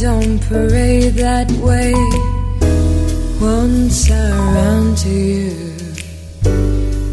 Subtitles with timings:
[0.00, 1.92] Don't parade that way.
[3.38, 5.52] Once I ran to you,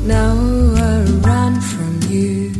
[0.07, 0.35] now
[0.89, 2.53] I run from you.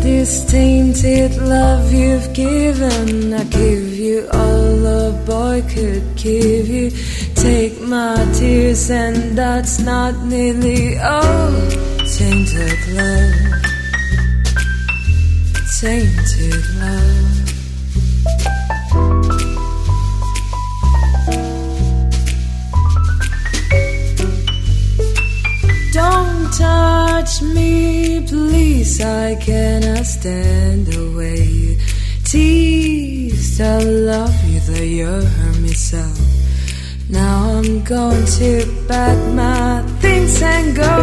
[0.00, 6.90] This tainted love you've given, I give you all a boy could give you.
[7.34, 11.50] Take my tears, and that's not nearly all.
[12.16, 13.34] Tainted love,
[15.80, 16.11] tainted
[30.22, 31.76] stand the way you
[32.22, 33.60] tease.
[33.60, 36.04] I love you, though you hurt me so.
[37.08, 38.52] Now I'm going to
[38.86, 40.94] pack my things and go.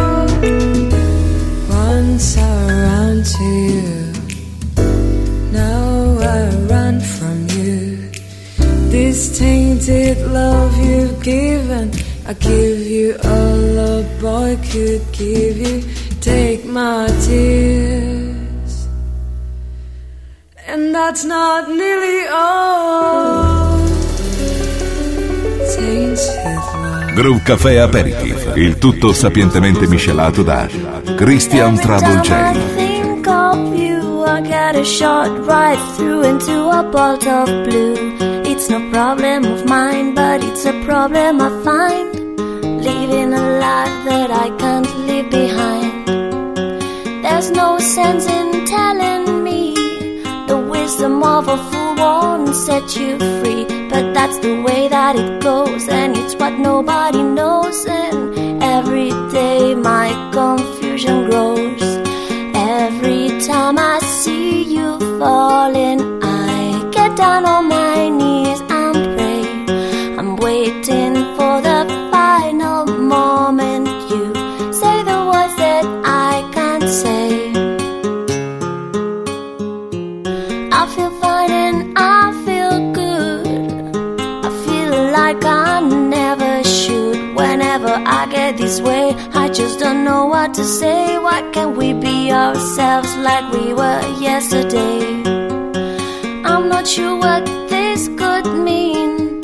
[1.68, 3.92] Once I ran to you,
[5.52, 6.40] now I
[6.72, 8.10] run from you.
[8.88, 11.92] This tainted love you've given,
[12.26, 15.76] I give you all a boy could give you.
[16.22, 18.19] Take my tears,
[20.90, 23.78] and that's not nearly all.
[27.14, 30.68] Groove Café Aperitif, il tutto sapientemente miscelato da
[31.16, 32.52] Christian Trouble J.
[32.74, 38.16] think of you, I get a shot right through into a bolt of blue.
[38.44, 42.14] It's no problem of mine, but it's a problem I find.
[42.82, 46.08] Living a life that I can't leave behind.
[47.22, 49.09] There's no sense in telling
[51.02, 53.64] a fool won't set you free.
[53.88, 57.86] But that's the way that it goes, and it's what nobody knows.
[57.86, 61.82] And every day my confusion grows.
[62.54, 65.99] Every time I see you falling,
[90.54, 91.18] to say.
[91.18, 95.22] Why can't we be ourselves like we were yesterday?
[96.44, 99.40] I'm not sure what this could mean.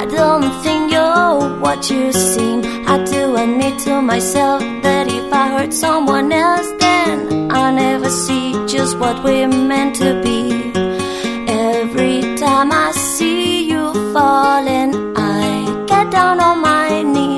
[0.00, 2.62] I don't think you're what you seem.
[2.86, 8.52] I do admit to myself that if I hurt someone else, then I'll never see
[8.66, 10.72] just what we're meant to be.
[11.48, 17.35] Every time I see you falling, I get down on my knees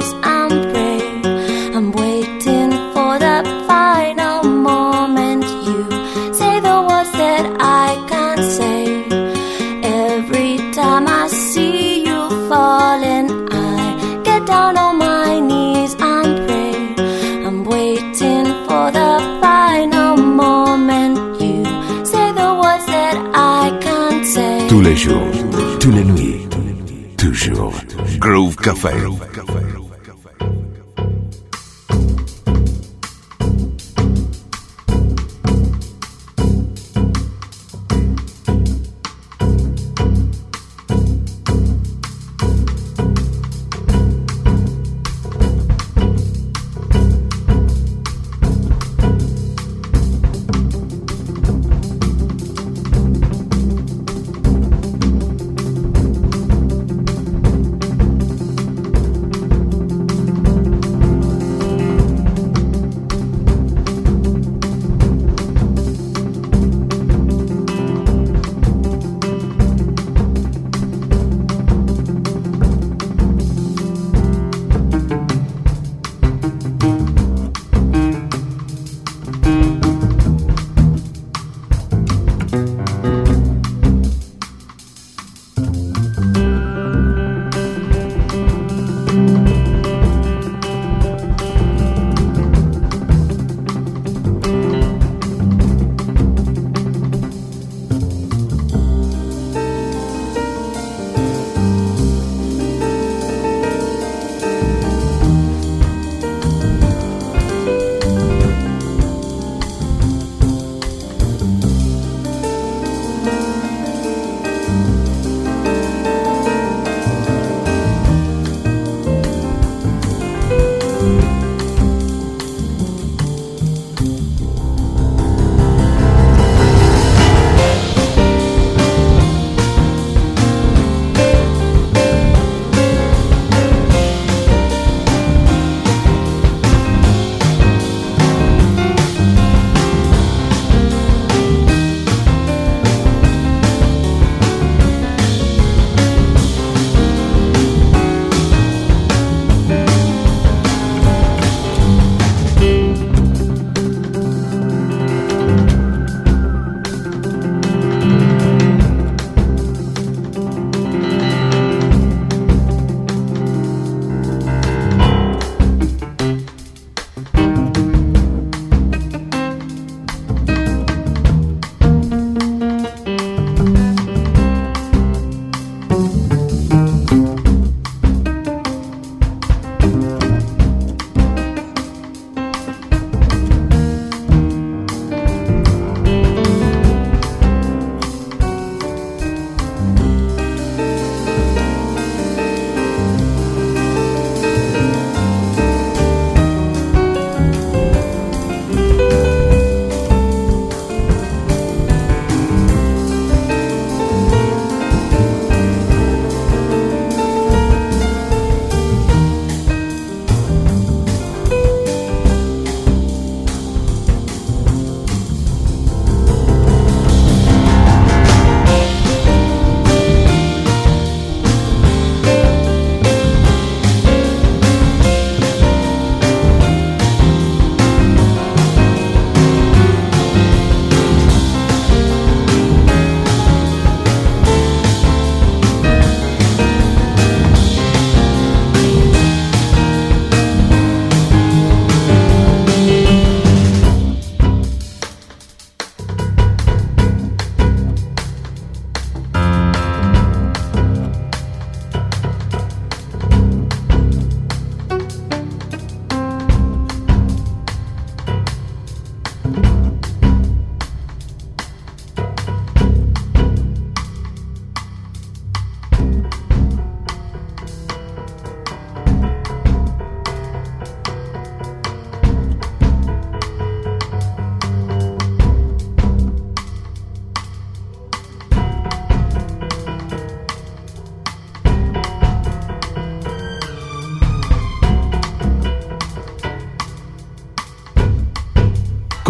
[28.69, 28.93] café.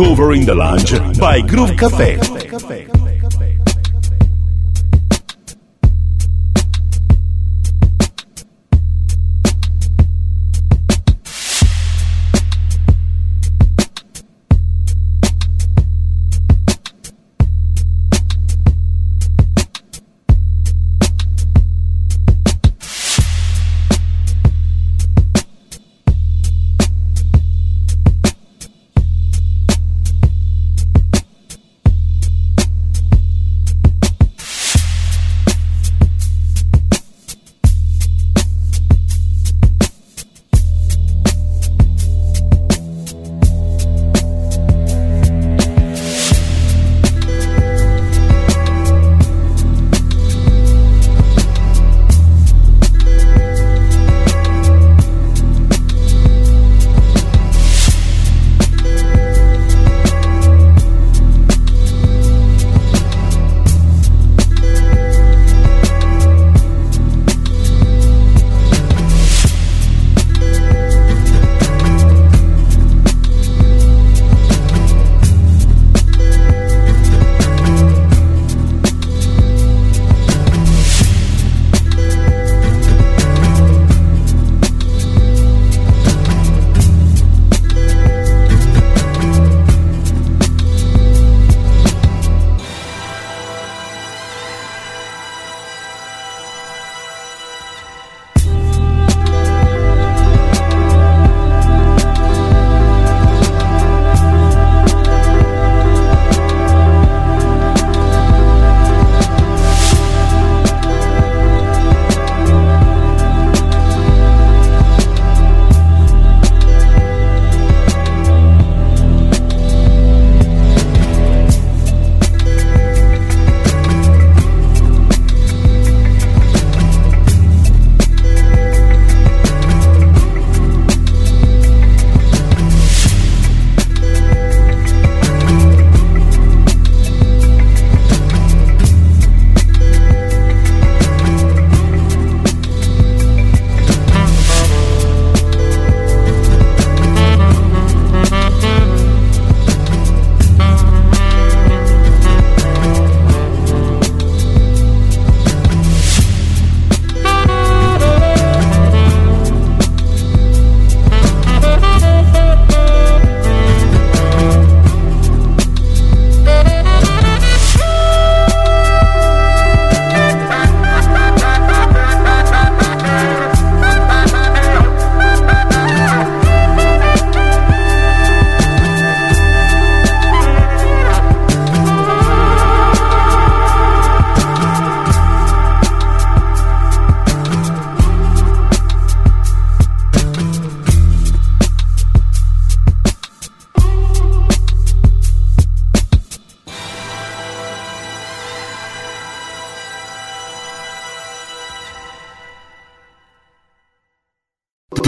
[0.09, 0.17] Groove.
[0.17, 2.38] Covering the Lounge by Groove Café.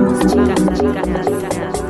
[0.00, 1.89] chicas, chicas, chicas.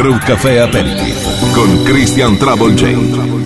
[0.00, 1.12] Brew Café Aperiti
[1.52, 3.39] con Christian Trouble Travolgente.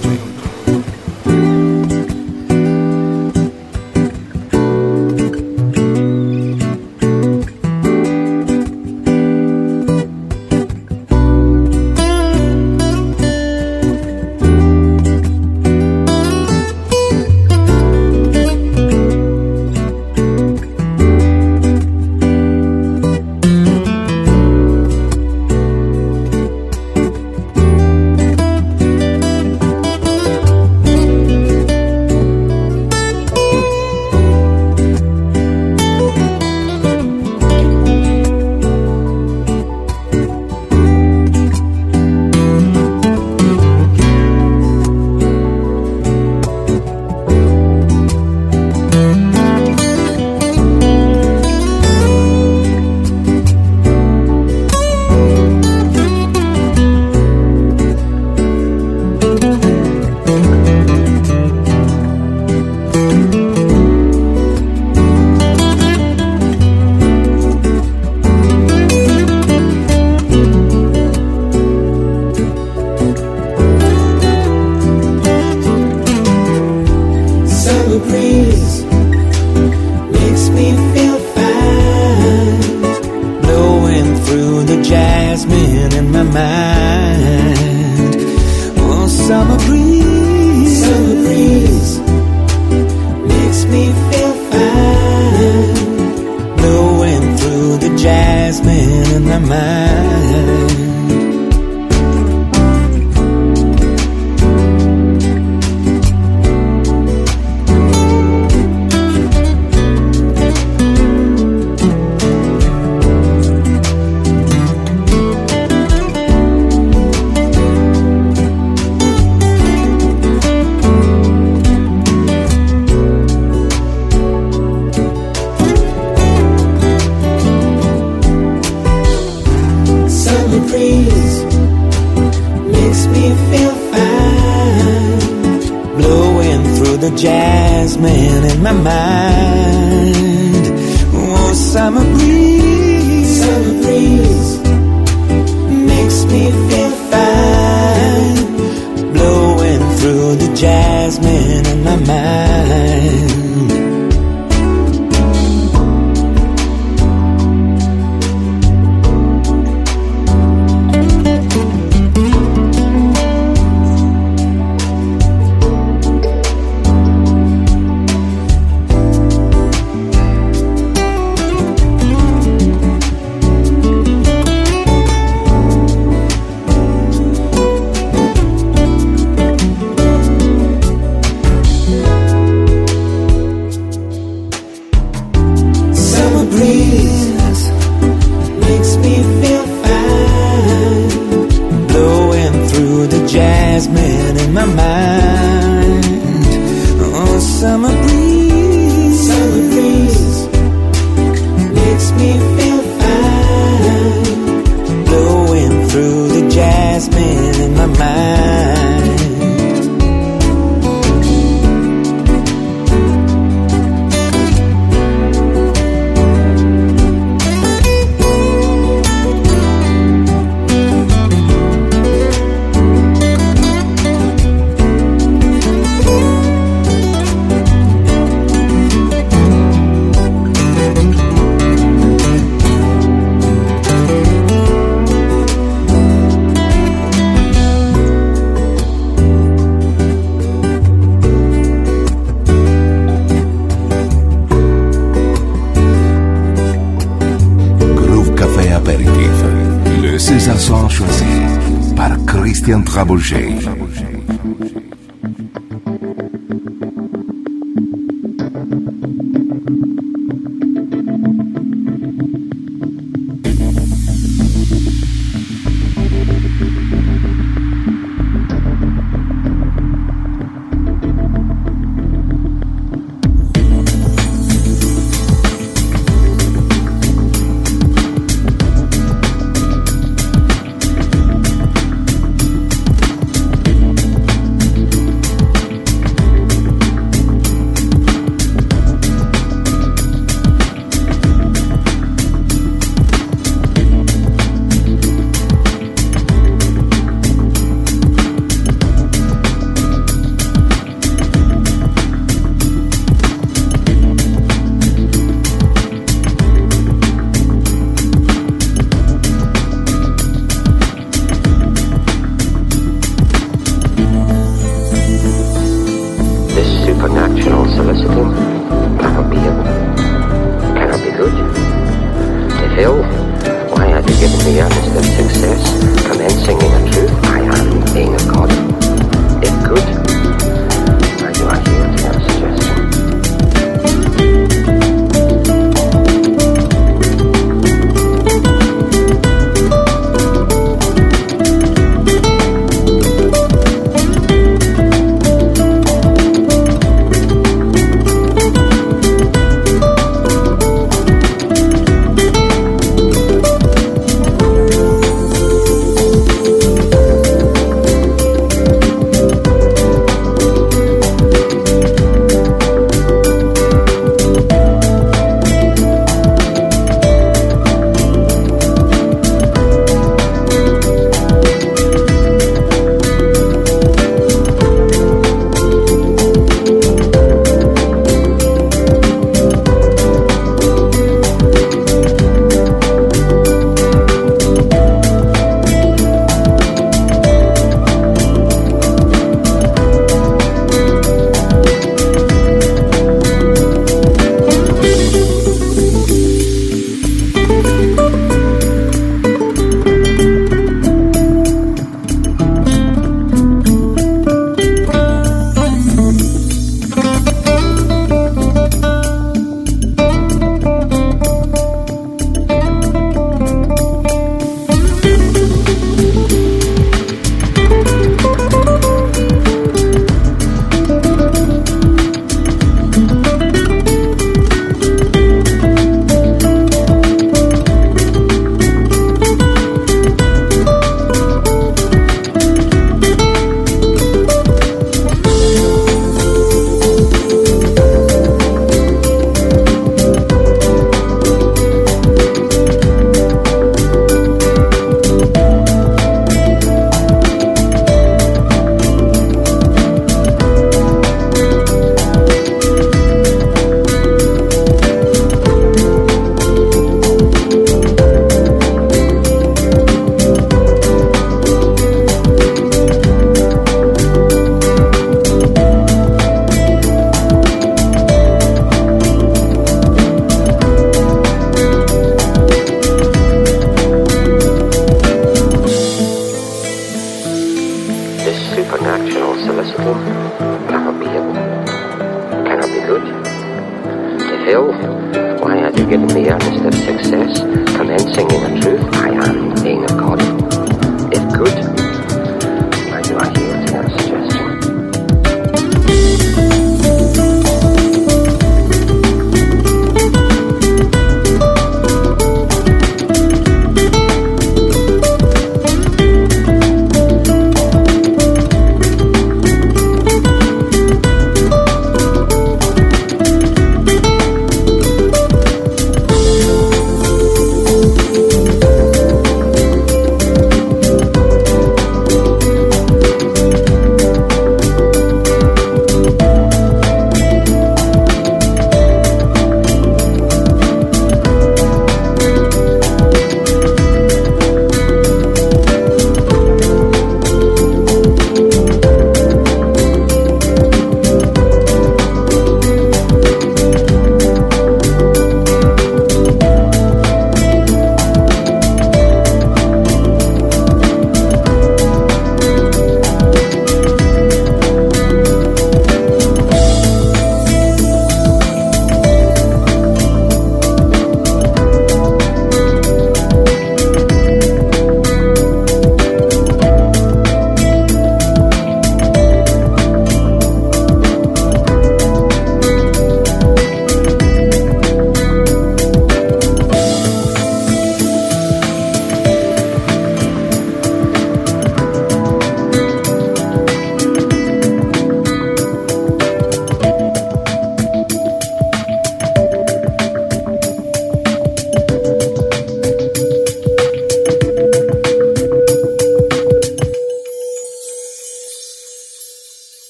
[252.95, 253.54] Rabugem.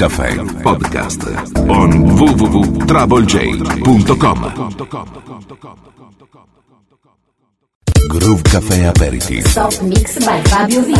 [0.00, 0.32] Caffè
[0.62, 1.28] Podcast
[1.66, 4.52] on www.troublej.com
[8.08, 10.94] Groove Cafe Aperiti Soft Mix by Fabio V.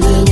[0.00, 0.27] You.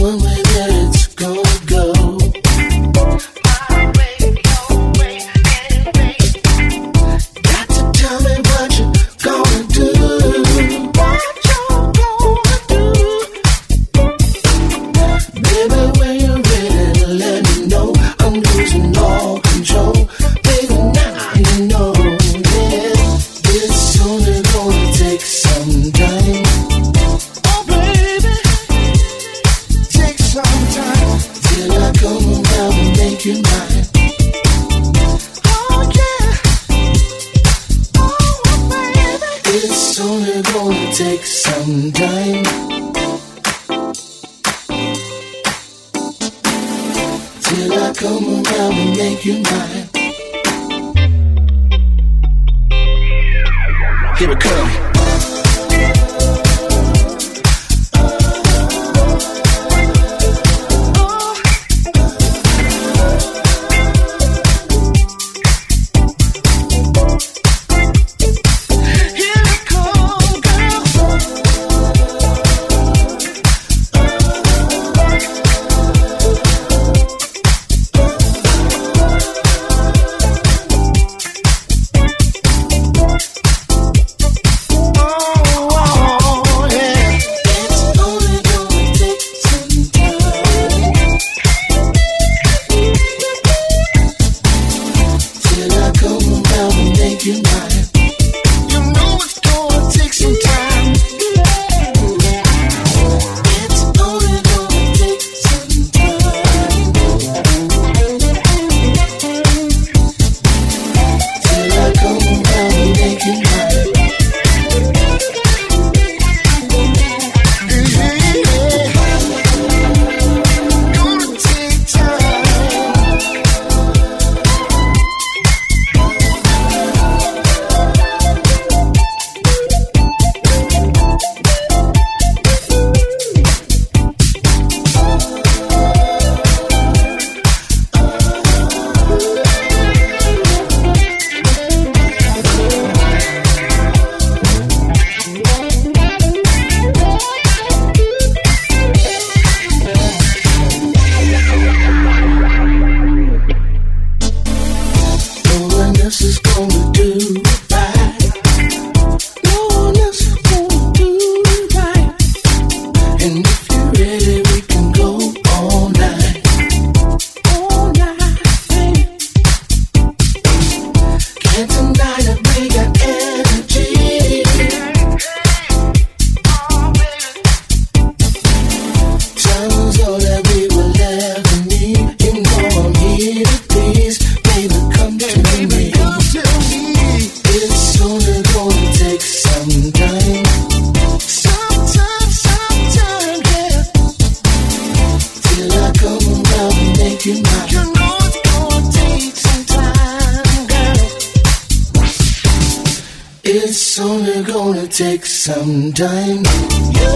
[203.99, 206.45] It's only gonna take some time.
[206.45, 207.13] You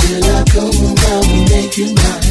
[0.00, 2.27] Till I come around, make you mine.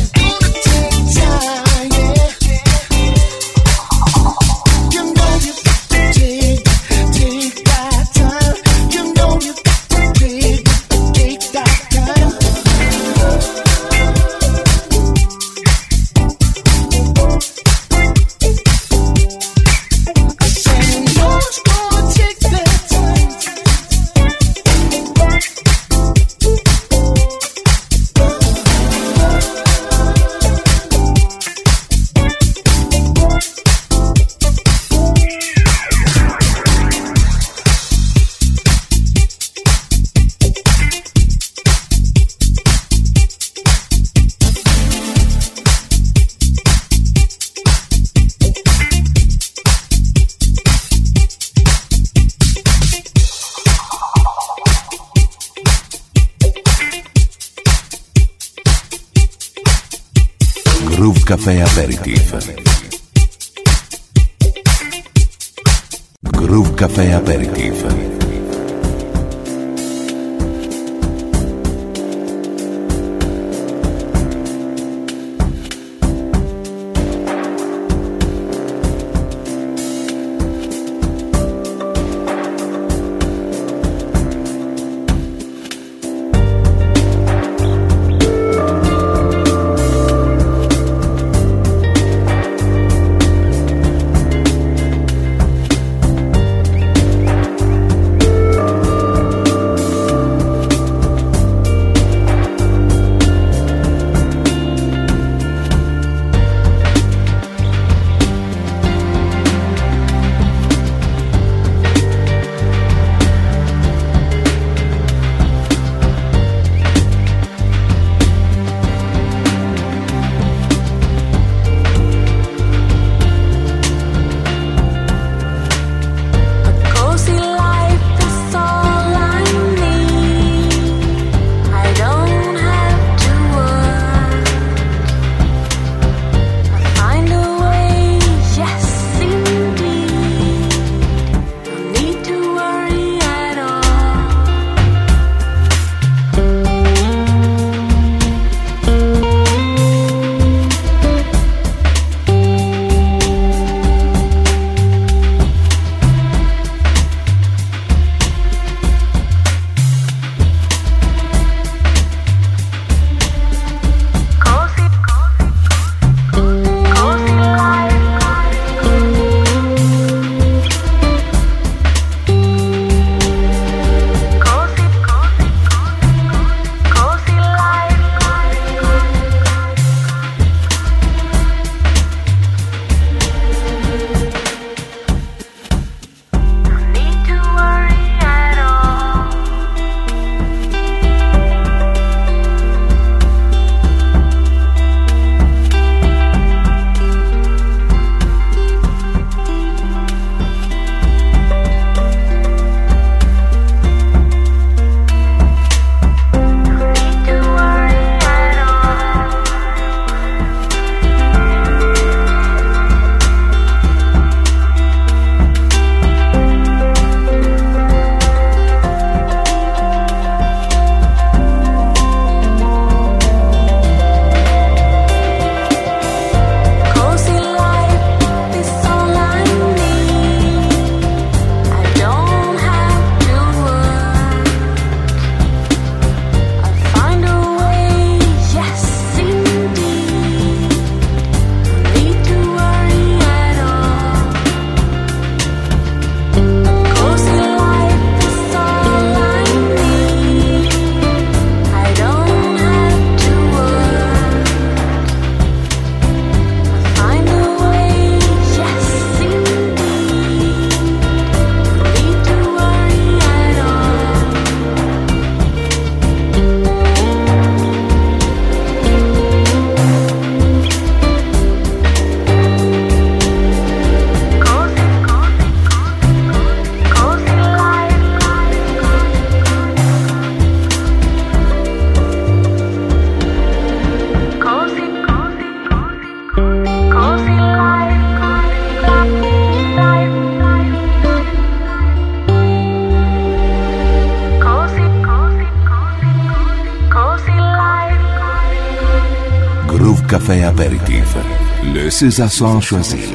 [301.98, 303.10] César sont choisis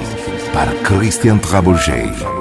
[0.52, 2.31] par Christian Traboget.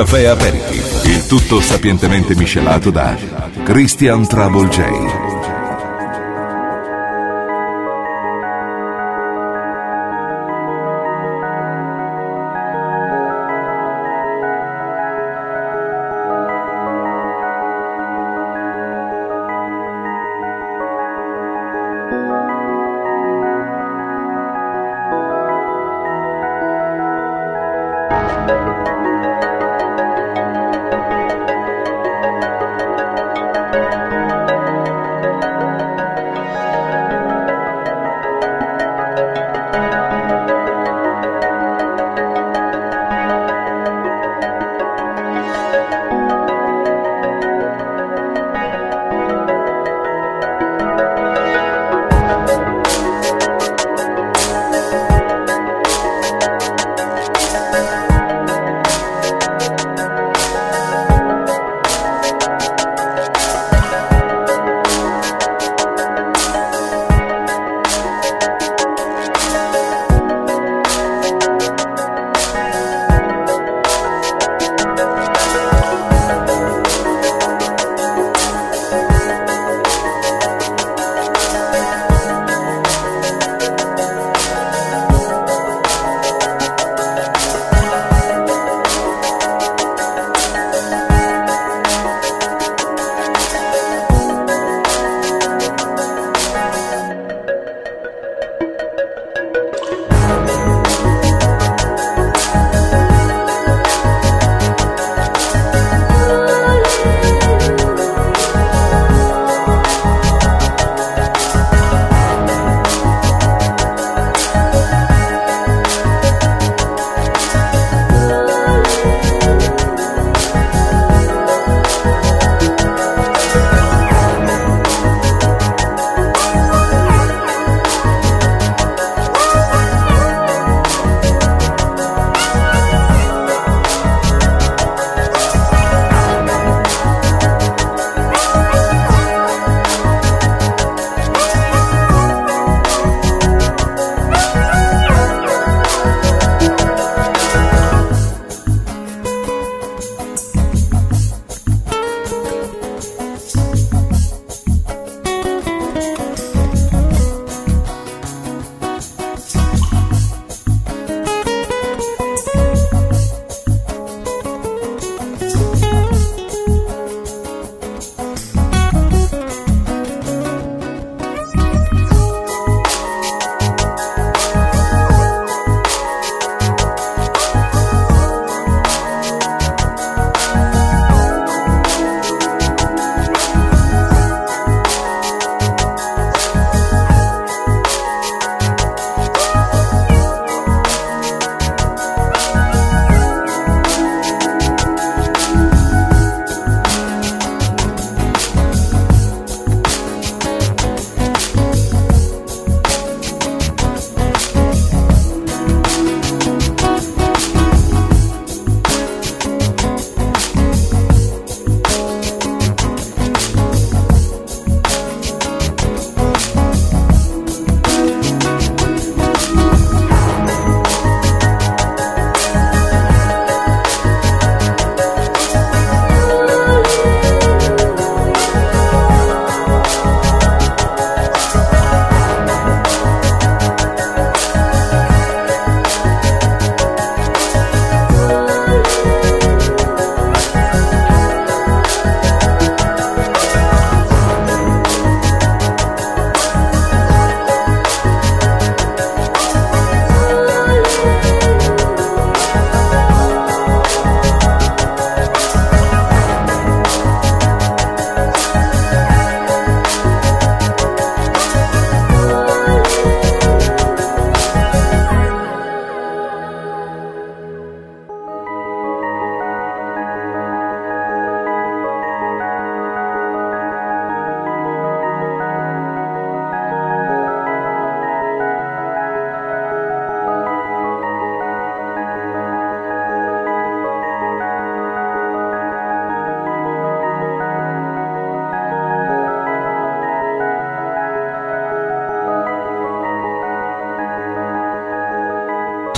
[0.00, 1.04] Caffè Aperitif.
[1.04, 3.14] Il tutto sapientemente miscelato da
[3.64, 5.19] Christian Trouble J.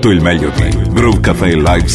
[0.00, 1.86] Tutto il meglio di Groove Cafe Live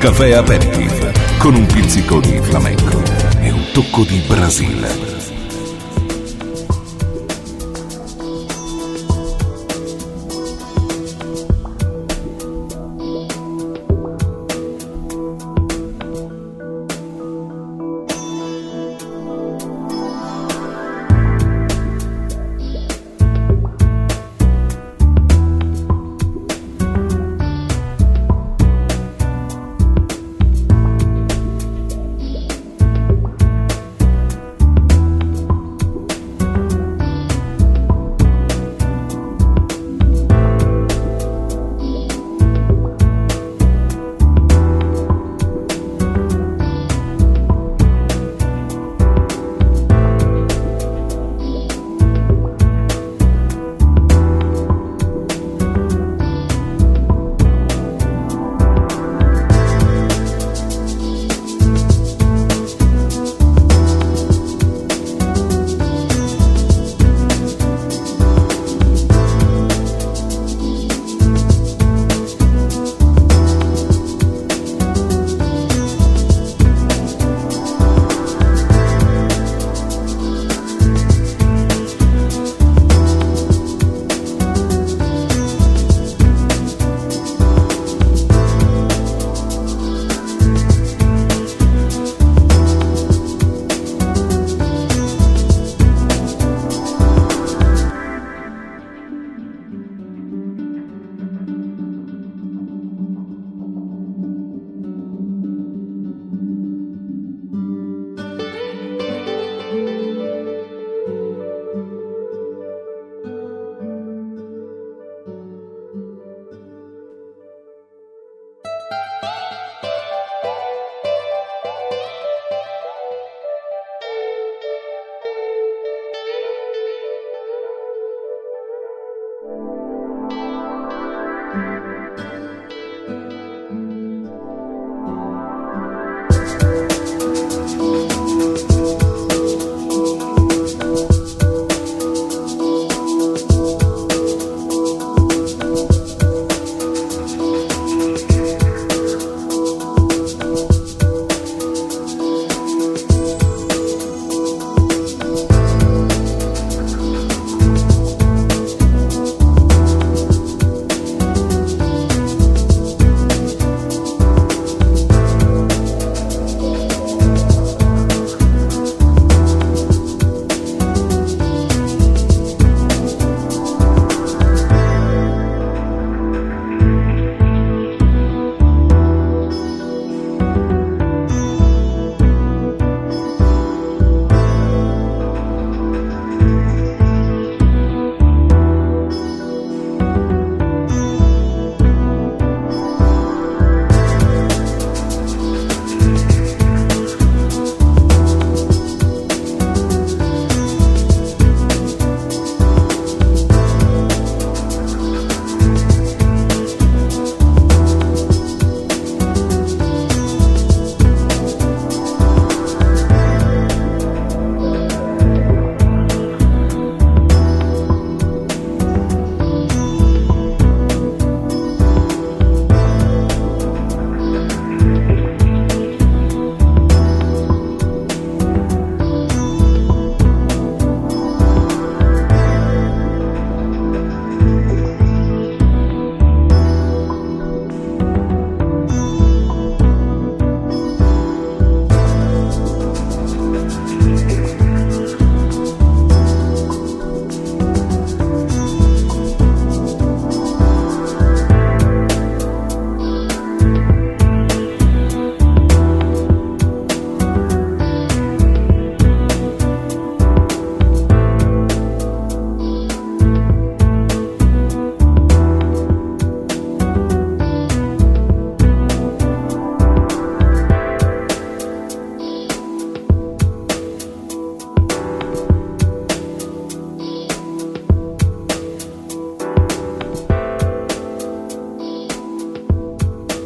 [0.00, 0.79] Café Aperic.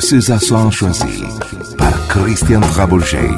[0.00, 1.22] César seront choisis
[1.78, 3.30] par Christian Trabolger.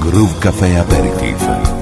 [0.00, 1.77] Groove Café Aperitif.